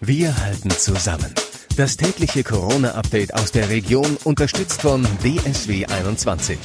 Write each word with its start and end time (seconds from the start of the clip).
Wir 0.00 0.36
halten 0.44 0.70
zusammen. 0.70 1.34
Das 1.76 1.96
tägliche 1.96 2.44
Corona-Update 2.44 3.34
aus 3.34 3.50
der 3.50 3.68
Region 3.68 4.16
unterstützt 4.22 4.82
von 4.82 5.04
DSW 5.24 5.86
21. 5.86 6.56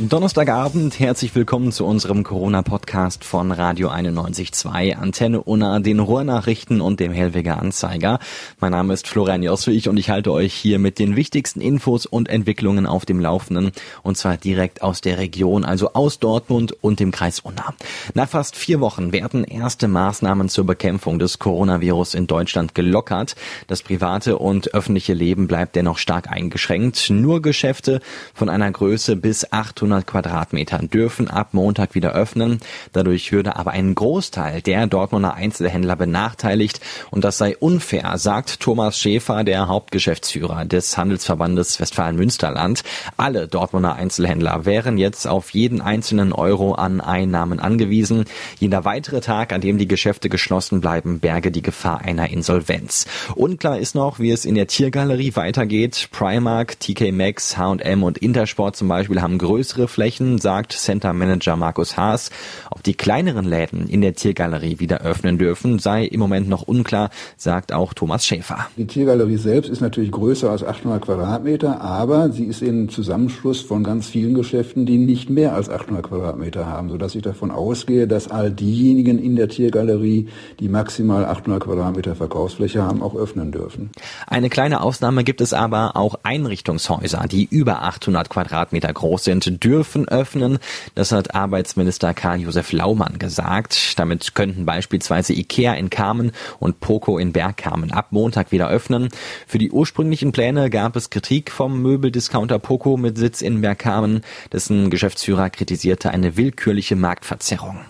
Donnerstagabend, 0.00 0.98
herzlich 0.98 1.34
willkommen 1.34 1.70
zu 1.70 1.84
unserem 1.84 2.24
Corona-Podcast 2.24 3.24
von 3.24 3.52
Radio 3.52 3.90
91.2, 3.90 4.96
Antenne 4.96 5.42
Unna, 5.42 5.80
den 5.80 6.00
Ruhrnachrichten 6.00 6.80
und 6.80 6.98
dem 6.98 7.12
Hellweger 7.12 7.60
Anzeiger. 7.60 8.18
Mein 8.58 8.72
Name 8.72 8.94
ist 8.94 9.06
Florian 9.06 9.42
Joswig 9.42 9.88
und 9.88 9.98
ich 9.98 10.08
halte 10.08 10.32
euch 10.32 10.54
hier 10.54 10.78
mit 10.78 10.98
den 10.98 11.14
wichtigsten 11.14 11.60
Infos 11.60 12.06
und 12.06 12.30
Entwicklungen 12.30 12.86
auf 12.86 13.04
dem 13.04 13.20
Laufenden 13.20 13.70
und 14.02 14.16
zwar 14.16 14.38
direkt 14.38 14.82
aus 14.82 15.02
der 15.02 15.18
Region, 15.18 15.64
also 15.64 15.92
aus 15.92 16.18
Dortmund 16.18 16.72
und 16.80 16.98
dem 16.98 17.10
Kreis 17.10 17.40
Unna. 17.40 17.74
Nach 18.14 18.28
fast 18.28 18.56
vier 18.56 18.80
Wochen 18.80 19.12
werden 19.12 19.44
erste 19.44 19.88
Maßnahmen 19.88 20.48
zur 20.48 20.64
Bekämpfung 20.64 21.18
des 21.18 21.38
Coronavirus 21.38 22.14
in 22.14 22.26
Deutschland 22.26 22.74
gelockert. 22.74 23.36
Das 23.66 23.82
private 23.82 24.38
und 24.38 24.74
öffentliche 24.74 25.12
Leben 25.12 25.46
bleibt 25.46 25.76
dennoch 25.76 25.98
stark 25.98 26.30
eingeschränkt. 26.30 27.10
Nur 27.10 27.42
Geschäfte 27.42 28.00
von 28.32 28.48
einer 28.48 28.70
Größe 28.70 29.16
bis 29.16 29.52
800 29.52 29.81
800 29.82 30.06
Quadratmetern 30.06 30.88
dürfen 30.88 31.28
ab 31.28 31.48
Montag 31.52 31.96
wieder 31.96 32.12
öffnen. 32.12 32.60
Dadurch 32.92 33.32
würde 33.32 33.56
aber 33.56 33.72
ein 33.72 33.94
Großteil 33.94 34.62
der 34.62 34.86
Dortmunder 34.86 35.34
Einzelhändler 35.34 35.96
benachteiligt 35.96 36.80
und 37.10 37.24
das 37.24 37.38
sei 37.38 37.56
unfair, 37.56 38.16
sagt 38.16 38.60
Thomas 38.60 38.96
Schäfer, 38.96 39.42
der 39.42 39.66
Hauptgeschäftsführer 39.66 40.64
des 40.66 40.96
Handelsverbandes 40.96 41.80
Westfalen-Münsterland. 41.80 42.84
Alle 43.16 43.48
Dortmunder 43.48 43.96
Einzelhändler 43.96 44.64
wären 44.64 44.98
jetzt 44.98 45.26
auf 45.26 45.50
jeden 45.50 45.80
einzelnen 45.80 46.32
Euro 46.32 46.74
an 46.74 47.00
Einnahmen 47.00 47.58
angewiesen. 47.58 48.26
Jeder 48.60 48.84
weitere 48.84 49.20
Tag, 49.20 49.52
an 49.52 49.60
dem 49.60 49.78
die 49.78 49.88
Geschäfte 49.88 50.28
geschlossen 50.28 50.80
bleiben, 50.80 51.18
berge 51.18 51.50
die 51.50 51.62
Gefahr 51.62 52.02
einer 52.02 52.30
Insolvenz. 52.30 53.06
Unklar 53.34 53.78
ist 53.78 53.96
noch, 53.96 54.20
wie 54.20 54.30
es 54.30 54.44
in 54.44 54.54
der 54.54 54.68
Tiergalerie 54.68 55.34
weitergeht. 55.34 56.08
Primark, 56.12 56.78
TK 56.78 57.10
Maxx, 57.10 57.56
H&M 57.56 58.04
und 58.04 58.18
Intersport 58.18 58.76
zum 58.76 58.86
Beispiel 58.88 59.20
haben 59.20 59.38
größere 59.38 59.71
größere 59.72 59.88
Flächen, 59.88 60.38
sagt 60.38 60.72
Center 60.72 61.12
Manager 61.12 61.56
Markus 61.56 61.96
Haas. 61.96 62.30
Ob 62.70 62.82
die 62.82 62.94
kleineren 62.94 63.46
Läden 63.46 63.88
in 63.88 64.02
der 64.02 64.14
Tiergalerie 64.14 64.78
wieder 64.78 65.00
öffnen 65.00 65.38
dürfen, 65.38 65.78
sei 65.78 66.04
im 66.04 66.20
Moment 66.20 66.48
noch 66.48 66.62
unklar, 66.62 67.10
sagt 67.38 67.72
auch 67.72 67.94
Thomas 67.94 68.26
Schäfer. 68.26 68.66
Die 68.76 68.86
Tiergalerie 68.86 69.38
selbst 69.38 69.70
ist 69.70 69.80
natürlich 69.80 70.10
größer 70.10 70.50
als 70.50 70.62
800 70.62 71.02
Quadratmeter, 71.02 71.80
aber 71.80 72.30
sie 72.30 72.44
ist 72.44 72.60
in 72.60 72.90
Zusammenschluss 72.90 73.62
von 73.62 73.82
ganz 73.82 74.06
vielen 74.08 74.34
Geschäften, 74.34 74.84
die 74.84 74.98
nicht 74.98 75.30
mehr 75.30 75.54
als 75.54 75.70
800 75.70 76.04
Quadratmeter 76.08 76.66
haben, 76.66 76.90
sodass 76.90 77.14
ich 77.14 77.22
davon 77.22 77.50
ausgehe, 77.50 78.06
dass 78.06 78.28
all 78.30 78.50
diejenigen 78.50 79.18
in 79.18 79.36
der 79.36 79.48
Tiergalerie, 79.48 80.28
die 80.60 80.68
maximal 80.68 81.24
800 81.24 81.64
Quadratmeter 81.64 82.14
Verkaufsfläche 82.14 82.82
haben, 82.82 83.02
auch 83.02 83.16
öffnen 83.16 83.52
dürfen. 83.52 83.90
Eine 84.26 84.50
kleine 84.50 84.82
Ausnahme 84.82 85.24
gibt 85.24 85.40
es 85.40 85.54
aber 85.54 85.96
auch 85.96 86.16
Einrichtungshäuser, 86.24 87.24
die 87.30 87.44
über 87.44 87.82
800 87.82 88.28
Quadratmeter 88.28 88.92
groß 88.92 89.24
sind, 89.24 89.61
dürfen 89.62 90.08
öffnen. 90.08 90.58
Das 90.94 91.12
hat 91.12 91.34
Arbeitsminister 91.34 92.14
Karl-Josef 92.14 92.72
Laumann 92.72 93.18
gesagt. 93.18 93.98
Damit 93.98 94.34
könnten 94.34 94.66
beispielsweise 94.66 95.32
Ikea 95.32 95.74
in 95.74 95.90
Kamen 95.90 96.32
und 96.58 96.80
Poco 96.80 97.18
in 97.18 97.32
Bergkamen 97.32 97.92
ab 97.92 98.08
Montag 98.10 98.52
wieder 98.52 98.68
öffnen. 98.68 99.08
Für 99.46 99.58
die 99.58 99.70
ursprünglichen 99.70 100.32
Pläne 100.32 100.70
gab 100.70 100.96
es 100.96 101.10
Kritik 101.10 101.50
vom 101.50 101.80
Möbeldiscounter 101.82 102.58
Poco 102.58 102.96
mit 102.96 103.18
Sitz 103.18 103.42
in 103.42 103.60
Bergkamen. 103.60 104.22
Dessen 104.52 104.90
Geschäftsführer 104.90 105.50
kritisierte 105.50 106.10
eine 106.10 106.36
willkürliche 106.36 106.96
Marktverzerrung. 106.96 107.80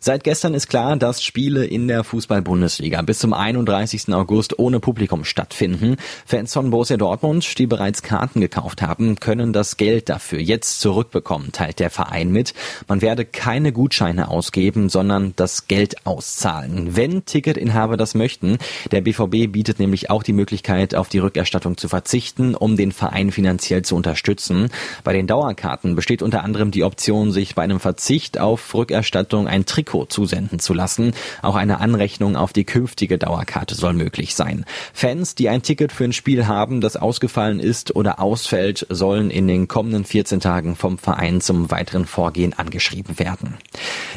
Seit 0.00 0.24
gestern 0.24 0.54
ist 0.54 0.68
klar, 0.68 0.96
dass 0.96 1.22
Spiele 1.22 1.64
in 1.64 1.88
der 1.88 2.04
Fußball-Bundesliga 2.04 3.00
bis 3.02 3.18
zum 3.18 3.32
31. 3.32 4.12
August 4.12 4.58
ohne 4.58 4.80
Publikum 4.80 5.24
stattfinden. 5.24 5.96
Fans 6.24 6.52
von 6.52 6.70
Borussia 6.70 6.96
Dortmund, 6.96 7.58
die 7.58 7.66
bereits 7.66 8.02
Karten 8.02 8.40
gekauft 8.40 8.82
haben, 8.82 9.18
können 9.20 9.52
das 9.52 9.76
Geld 9.76 10.08
dafür 10.08 10.40
jetzt 10.40 10.80
zurückbekommen, 10.80 11.52
teilt 11.52 11.80
der 11.80 11.90
Verein 11.90 12.30
mit. 12.30 12.54
Man 12.88 13.02
werde 13.02 13.24
keine 13.24 13.72
Gutscheine 13.72 14.28
ausgeben, 14.28 14.88
sondern 14.88 15.32
das 15.36 15.66
Geld 15.68 16.06
auszahlen, 16.06 16.96
wenn 16.96 17.24
Ticketinhaber 17.24 17.96
das 17.96 18.14
möchten. 18.14 18.58
Der 18.90 19.00
BVB 19.00 19.50
bietet 19.50 19.78
nämlich 19.78 20.10
auch 20.10 20.22
die 20.22 20.32
Möglichkeit, 20.32 20.94
auf 20.94 21.08
die 21.08 21.18
Rückerstattung 21.18 21.76
zu 21.76 21.88
verzichten, 21.88 22.54
um 22.54 22.76
den 22.76 22.92
Verein 22.92 23.32
finanziell 23.32 23.82
zu 23.82 23.96
unterstützen. 23.96 24.70
Bei 25.04 25.12
den 25.12 25.26
Dauerkarten 25.26 25.94
besteht 25.94 26.22
unter 26.22 26.44
anderem 26.44 26.70
die 26.70 26.84
Option, 26.84 27.32
sich 27.32 27.54
bei 27.54 27.62
einem 27.62 27.80
Verzicht 27.80 28.38
auf 28.38 28.74
Rückerstattung 28.74 29.48
ein 29.48 29.66
Trikot 29.86 30.06
zusenden 30.06 30.58
zu 30.58 30.74
lassen. 30.74 31.12
Auch 31.42 31.54
eine 31.54 31.80
Anrechnung 31.80 32.36
auf 32.36 32.52
die 32.52 32.64
künftige 32.64 33.18
Dauerkarte 33.18 33.74
soll 33.74 33.94
möglich 33.94 34.34
sein. 34.34 34.64
Fans, 34.92 35.34
die 35.34 35.48
ein 35.48 35.62
Ticket 35.62 35.92
für 35.92 36.04
ein 36.04 36.12
Spiel 36.12 36.46
haben, 36.46 36.80
das 36.80 36.96
ausgefallen 36.96 37.60
ist 37.60 37.94
oder 37.94 38.20
ausfällt, 38.20 38.86
sollen 38.90 39.30
in 39.30 39.46
den 39.48 39.68
kommenden 39.68 40.04
14 40.04 40.40
Tagen 40.40 40.76
vom 40.76 40.98
Verein 40.98 41.40
zum 41.40 41.70
weiteren 41.70 42.04
Vorgehen 42.04 42.52
angeschrieben 42.52 43.18
werden. 43.18 43.54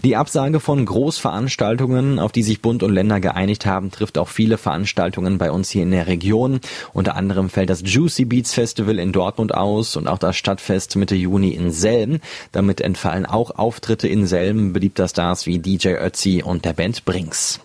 Die 0.04 0.16
Absage 0.16 0.60
von 0.60 0.86
Großveranstaltungen, 0.86 2.20
auf 2.20 2.32
die 2.32 2.44
sich 2.44 2.62
Bund 2.62 2.84
und 2.84 2.94
Länder 2.94 3.20
geeinigt 3.20 3.66
haben, 3.66 3.92
trifft 3.92 4.18
auch 4.18 4.30
viele 4.30 4.58
Veranstaltungen 4.58 5.38
bei 5.38 5.52
uns 5.52 5.70
hier 5.70 5.84
in 5.84 5.92
der 5.92 6.08
Region. 6.08 6.60
Unter 6.94 7.16
anderem 7.16 7.50
fällt 7.50 7.70
das 7.70 7.84
Juicy 7.86 8.26
Beats 8.26 8.54
Festival 8.54 8.98
in 8.98 9.12
Dortmund 9.12 9.54
aus 9.54 9.96
und 9.96 10.08
auch 10.08 10.18
das 10.18 10.36
Stadtfest 10.36 10.96
Mitte 10.96 11.16
Juni 11.16 11.50
in 11.50 11.72
Selm. 11.72 12.20
Damit 12.52 12.82
entfallen 12.82 13.26
auch 13.26 13.52
Auftritte 13.52 14.08
in 14.08 14.26
Selm 14.26 14.74
beliebter 14.74 15.08
Stars 15.08 15.46
wie 15.46 15.59
DJ 15.62 15.96
Ötzi 15.96 16.44
und 16.44 16.66
der 16.66 16.74
Band 16.74 17.06
Brinks. 17.06 17.60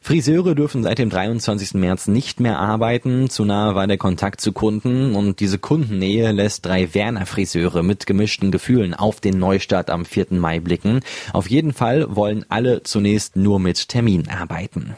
Friseure 0.00 0.54
dürfen 0.54 0.82
seit 0.82 0.98
dem 0.98 1.10
23. 1.10 1.74
März 1.74 2.08
nicht 2.08 2.38
mehr 2.38 2.58
arbeiten. 2.58 3.30
Zu 3.30 3.44
nahe 3.44 3.74
war 3.74 3.86
der 3.86 3.96
Kontakt 3.96 4.40
zu 4.40 4.52
Kunden 4.52 5.14
und 5.14 5.40
diese 5.40 5.58
Kundennähe 5.58 6.30
lässt 6.32 6.66
drei 6.66 6.94
Werner 6.94 7.26
Friseure 7.26 7.82
mit 7.82 8.06
gemischten 8.06 8.50
Gefühlen 8.50 8.94
auf 8.94 9.20
den 9.20 9.38
Neustart 9.38 9.90
am 9.90 10.04
4. 10.04 10.26
Mai 10.30 10.60
blicken. 10.60 11.00
Auf 11.32 11.48
jeden 11.48 11.72
Fall 11.72 12.14
wollen 12.14 12.44
alle 12.48 12.82
zunächst 12.82 13.36
nur 13.36 13.58
mit 13.58 13.88
Termin 13.88 14.28
arbeiten. 14.28 14.94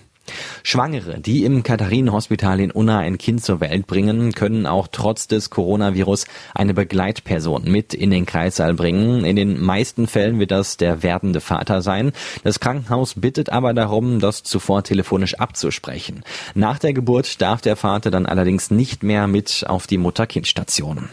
Schwangere, 0.62 1.20
die 1.20 1.44
im 1.44 1.62
Katharinenhospital 1.62 2.60
in 2.60 2.70
Unna 2.70 2.98
ein 2.98 3.18
Kind 3.18 3.44
zur 3.44 3.60
Welt 3.60 3.86
bringen, 3.86 4.32
können 4.32 4.66
auch 4.66 4.88
trotz 4.90 5.26
des 5.28 5.50
Coronavirus 5.50 6.26
eine 6.54 6.74
Begleitperson 6.74 7.64
mit 7.64 7.94
in 7.94 8.10
den 8.10 8.26
Kreissaal 8.26 8.74
bringen. 8.74 9.24
In 9.24 9.36
den 9.36 9.60
meisten 9.60 10.06
Fällen 10.06 10.38
wird 10.38 10.50
das 10.50 10.76
der 10.76 11.02
werdende 11.02 11.40
Vater 11.40 11.82
sein. 11.82 12.12
Das 12.44 12.60
Krankenhaus 12.60 13.14
bittet 13.14 13.50
aber 13.50 13.74
darum, 13.74 14.20
das 14.20 14.42
zuvor 14.42 14.82
telefonisch 14.82 15.34
abzusprechen. 15.34 16.22
Nach 16.54 16.78
der 16.78 16.92
Geburt 16.92 17.40
darf 17.40 17.60
der 17.60 17.76
Vater 17.76 18.10
dann 18.10 18.26
allerdings 18.26 18.70
nicht 18.70 19.02
mehr 19.02 19.26
mit 19.26 19.64
auf 19.66 19.86
die 19.86 19.98
Mutter-Kind-Station. 19.98 21.08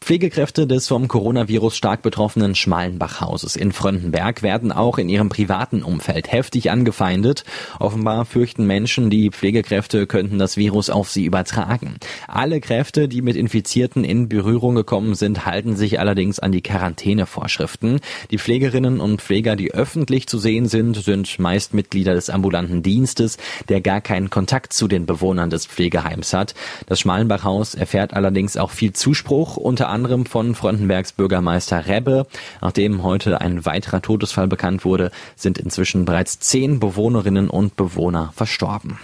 Pflegekräfte 0.00 0.66
des 0.66 0.88
vom 0.88 1.08
Coronavirus 1.08 1.76
stark 1.76 2.02
betroffenen 2.02 2.54
Schmalenbachhauses 2.54 3.56
in 3.56 3.72
Fröndenberg 3.72 4.42
werden 4.42 4.70
auch 4.70 4.98
in 4.98 5.08
ihrem 5.08 5.30
privaten 5.30 5.82
Umfeld 5.82 6.30
heftig 6.30 6.70
angefeindet. 6.70 7.44
Offenbar 7.78 8.26
fürchten 8.26 8.66
Menschen, 8.66 9.08
die 9.08 9.30
Pflegekräfte 9.30 10.06
könnten 10.06 10.38
das 10.38 10.58
Virus 10.58 10.90
auf 10.90 11.08
sie 11.10 11.24
übertragen. 11.24 11.96
Alle 12.28 12.60
Kräfte, 12.60 13.08
die 13.08 13.22
mit 13.22 13.36
Infizierten 13.36 14.04
in 14.04 14.28
Berührung 14.28 14.74
gekommen 14.74 15.14
sind, 15.14 15.46
halten 15.46 15.76
sich 15.76 15.98
allerdings 15.98 16.38
an 16.38 16.52
die 16.52 16.62
Quarantänevorschriften. 16.62 18.00
Die 18.30 18.38
Pflegerinnen 18.38 19.00
und 19.00 19.22
Pfleger, 19.22 19.56
die 19.56 19.72
öffentlich 19.72 20.26
zu 20.26 20.38
sehen 20.38 20.66
sind, 20.66 20.96
sind 20.96 21.38
meist 21.38 21.72
Mitglieder 21.72 22.12
des 22.12 22.28
ambulanten 22.28 22.82
Dienstes, 22.82 23.38
der 23.68 23.80
gar 23.80 24.02
keinen 24.02 24.28
Kontakt 24.28 24.74
zu 24.74 24.88
den 24.88 25.06
Bewohnern 25.06 25.48
des 25.48 25.64
Pflegeheims 25.64 26.34
hat. 26.34 26.54
Das 26.86 27.00
Schmalenbachhaus 27.00 27.74
erfährt 27.74 28.12
allerdings 28.12 28.56
auch 28.58 28.70
viel 28.70 28.92
Zuspruch, 28.92 29.43
unter 29.56 29.88
anderem 29.88 30.26
von 30.26 30.54
Frontenbergs 30.54 31.12
Bürgermeister 31.12 31.86
Rebbe. 31.86 32.26
Nachdem 32.60 33.02
heute 33.02 33.40
ein 33.40 33.64
weiterer 33.64 34.02
Todesfall 34.02 34.48
bekannt 34.48 34.84
wurde, 34.84 35.10
sind 35.36 35.58
inzwischen 35.58 36.04
bereits 36.04 36.38
zehn 36.40 36.80
Bewohnerinnen 36.80 37.48
und 37.50 37.76
Bewohner 37.76 38.32
verstorben. 38.34 38.98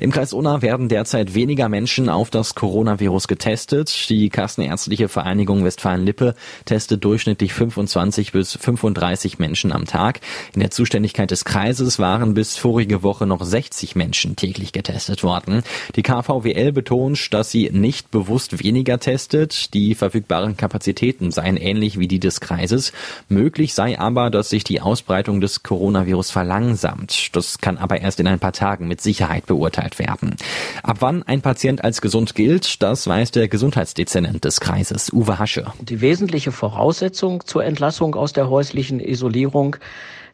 Im 0.00 0.10
Kreis 0.10 0.32
Unna 0.32 0.62
werden 0.62 0.88
derzeit 0.88 1.34
weniger 1.34 1.68
Menschen 1.68 2.08
auf 2.08 2.30
das 2.30 2.54
Coronavirus 2.54 3.28
getestet. 3.28 4.08
Die 4.08 4.28
Kassenärztliche 4.28 5.08
Vereinigung 5.08 5.64
Westfalen-Lippe 5.64 6.34
testet 6.64 7.04
durchschnittlich 7.04 7.52
25 7.52 8.32
bis 8.32 8.52
35 8.54 9.38
Menschen 9.38 9.72
am 9.72 9.84
Tag. 9.84 10.20
In 10.54 10.60
der 10.60 10.70
Zuständigkeit 10.70 11.30
des 11.30 11.44
Kreises 11.44 11.98
waren 11.98 12.34
bis 12.34 12.56
vorige 12.56 13.02
Woche 13.02 13.26
noch 13.26 13.44
60 13.44 13.96
Menschen 13.96 14.36
täglich 14.36 14.72
getestet 14.72 15.22
worden. 15.22 15.62
Die 15.96 16.02
KVWL 16.02 16.72
betont, 16.72 17.32
dass 17.32 17.50
sie 17.50 17.70
nicht 17.70 18.10
bewusst 18.10 18.62
weniger 18.62 18.98
testet. 18.98 19.74
Die 19.74 19.94
verfügbaren 19.94 20.56
Kapazitäten 20.56 21.30
seien 21.30 21.56
ähnlich 21.56 21.98
wie 21.98 22.08
die 22.08 22.20
des 22.20 22.40
Kreises. 22.40 22.92
Möglich 23.28 23.74
sei 23.74 23.98
aber, 23.98 24.30
dass 24.30 24.50
sich 24.50 24.64
die 24.64 24.80
Ausbreitung 24.80 25.40
des 25.40 25.62
Coronavirus 25.62 26.30
verlangsamt. 26.30 27.34
Das 27.34 27.58
kann 27.58 27.78
aber 27.78 28.00
erst 28.00 28.20
in 28.20 28.26
ein 28.26 28.38
paar 28.38 28.52
Tagen 28.52 28.88
mit 28.88 29.00
Sicherheit 29.00 29.46
beurteilt 29.46 29.63
beurteilt 29.64 29.98
werden. 29.98 30.36
Ab 30.82 30.98
wann 31.00 31.22
ein 31.22 31.40
Patient 31.40 31.82
als 31.82 32.02
gesund 32.02 32.34
gilt, 32.34 32.82
das 32.82 33.06
weiß 33.06 33.30
der 33.30 33.48
Gesundheitsdezernent 33.48 34.44
des 34.44 34.60
Kreises, 34.60 35.10
Uwe 35.10 35.38
Hasche. 35.38 35.64
Die 35.80 36.02
wesentliche 36.02 36.52
Voraussetzung 36.52 37.46
zur 37.46 37.64
Entlassung 37.64 38.14
aus 38.14 38.34
der 38.34 38.50
häuslichen 38.50 39.00
Isolierung 39.00 39.76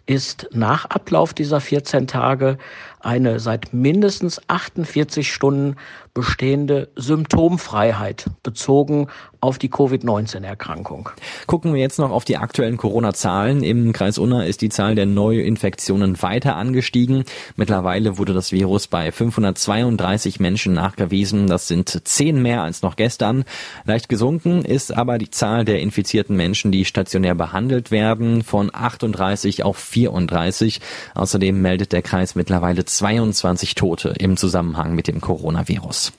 ist 0.07 0.49
nach 0.53 0.87
Ablauf 0.87 1.33
dieser 1.33 1.61
14 1.61 2.09
Tage 2.09 2.59
eine 2.99 3.39
seit 3.39 3.73
mindestens 3.73 4.41
48 4.49 5.33
Stunden 5.33 5.77
bestehende 6.13 6.89
Symptomfreiheit 6.97 8.27
bezogen 8.43 9.07
auf 9.41 9.59
die 9.59 9.69
Covid-19-Erkrankung. 9.69 11.11
Gucken 11.47 11.75
wir 11.75 11.81
jetzt 11.81 11.99
noch 11.99 12.11
auf 12.11 12.25
die 12.25 12.37
aktuellen 12.37 12.77
Corona-Zahlen. 12.77 13.63
Im 13.63 13.93
Kreis 13.93 14.19
Unna 14.19 14.45
ist 14.45 14.61
die 14.61 14.69
Zahl 14.69 14.95
der 14.95 15.07
Neuinfektionen 15.07 16.21
weiter 16.23 16.57
angestiegen. 16.57 17.25
Mittlerweile 17.57 18.19
wurde 18.19 18.35
das 18.35 18.53
Virus 18.53 18.87
bei 18.87 19.11
532 19.11 20.41
Menschen 20.41 20.75
nachgewiesen. 20.75 21.47
Das 21.47 21.69
sind 21.69 22.03
zehn 22.07 22.43
mehr 22.43 22.63
als 22.63 22.83
noch 22.83 22.97
gestern. 22.97 23.45
Leicht 23.85 24.09
gesunken 24.09 24.65
ist 24.65 24.97
aber 24.97 25.19
die 25.19 25.31
Zahl 25.31 25.65
der 25.65 25.81
infizierten 25.81 26.37
Menschen, 26.37 26.71
die 26.73 26.85
stationär 26.85 27.35
behandelt 27.35 27.91
werden, 27.91 28.43
von 28.43 28.71
38 28.73 29.65
auf 29.65 29.79
34. 29.79 30.81
Außerdem 31.15 31.61
meldet 31.61 31.93
der 31.93 32.03
Kreis 32.03 32.35
mittlerweile 32.35 32.85
22 32.85 33.75
Tote 33.75 34.15
im 34.19 34.37
Zusammenhang 34.37 34.95
mit 34.95 35.09
dem 35.09 35.21
Coronavirus. 35.21 36.13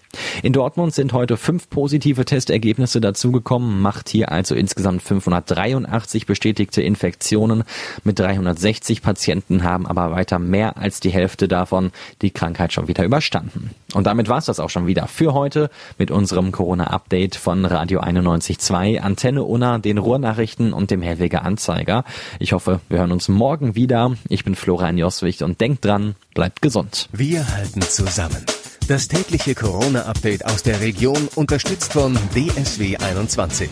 In 0.43 0.53
Dortmund 0.53 0.93
sind 0.93 1.13
heute 1.13 1.37
fünf 1.37 1.69
positive 1.69 2.25
Testergebnisse 2.25 3.01
dazugekommen, 3.01 3.81
macht 3.81 4.09
hier 4.09 4.31
also 4.31 4.55
insgesamt 4.55 5.01
583 5.01 6.25
bestätigte 6.25 6.81
Infektionen. 6.81 7.63
Mit 8.03 8.19
360 8.19 9.01
Patienten 9.01 9.63
haben 9.63 9.87
aber 9.87 10.11
weiter 10.11 10.39
mehr 10.39 10.77
als 10.77 10.99
die 10.99 11.09
Hälfte 11.09 11.47
davon 11.47 11.91
die 12.21 12.31
Krankheit 12.31 12.73
schon 12.73 12.87
wieder 12.87 13.03
überstanden. 13.03 13.71
Und 13.93 14.07
damit 14.07 14.29
war's 14.29 14.45
das 14.45 14.59
auch 14.59 14.69
schon 14.69 14.87
wieder 14.87 15.07
für 15.07 15.33
heute 15.33 15.69
mit 15.97 16.11
unserem 16.11 16.51
Corona-Update 16.51 17.35
von 17.35 17.65
Radio 17.65 18.01
91.2, 18.01 18.99
Antenne 18.99 19.43
Unna, 19.43 19.77
den 19.79 19.97
Ruhrnachrichten 19.97 20.73
und 20.73 20.91
dem 20.91 21.01
Hellweger 21.01 21.43
Anzeiger. 21.43 22.03
Ich 22.39 22.53
hoffe, 22.53 22.79
wir 22.89 22.99
hören 22.99 23.11
uns 23.11 23.27
morgen 23.27 23.75
wieder. 23.75 24.15
Ich 24.29 24.43
bin 24.43 24.55
Florian 24.55 24.97
Joswig 24.97 25.43
und 25.43 25.61
denkt 25.61 25.85
dran, 25.85 26.15
bleibt 26.33 26.61
gesund. 26.61 27.09
Wir 27.11 27.47
halten 27.55 27.81
zusammen. 27.81 28.45
Das 28.91 29.07
tägliche 29.07 29.55
Corona-Update 29.55 30.43
aus 30.43 30.63
der 30.63 30.81
Region 30.81 31.29
unterstützt 31.35 31.93
von 31.93 32.13
DSW 32.35 32.97
21. 32.97 33.69